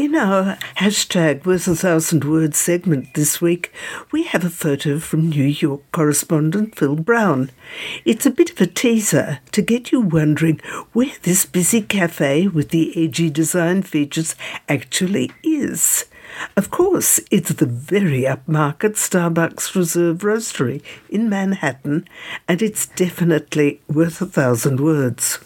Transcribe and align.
In 0.00 0.14
our 0.14 0.56
hashtag 0.78 1.44
worth 1.44 1.68
a 1.68 1.76
thousand 1.76 2.24
words 2.24 2.56
segment 2.56 3.12
this 3.12 3.42
week, 3.42 3.70
we 4.10 4.22
have 4.22 4.46
a 4.46 4.48
photo 4.48 4.98
from 4.98 5.28
New 5.28 5.44
York 5.44 5.82
correspondent 5.92 6.74
Phil 6.74 6.96
Brown. 6.96 7.50
It's 8.06 8.24
a 8.24 8.30
bit 8.30 8.50
of 8.50 8.58
a 8.62 8.66
teaser 8.66 9.40
to 9.52 9.60
get 9.60 9.92
you 9.92 10.00
wondering 10.00 10.58
where 10.94 11.12
this 11.24 11.44
busy 11.44 11.82
cafe 11.82 12.48
with 12.48 12.70
the 12.70 12.94
edgy 12.96 13.28
design 13.28 13.82
features 13.82 14.36
actually 14.70 15.32
is. 15.44 16.06
Of 16.56 16.70
course, 16.70 17.20
it's 17.30 17.52
the 17.52 17.66
very 17.66 18.22
upmarket 18.22 18.96
Starbucks 18.96 19.74
Reserve 19.74 20.20
Roastery 20.20 20.82
in 21.10 21.28
Manhattan, 21.28 22.08
and 22.48 22.62
it's 22.62 22.86
definitely 22.86 23.82
worth 23.86 24.22
a 24.22 24.26
thousand 24.26 24.80
words. 24.80 25.40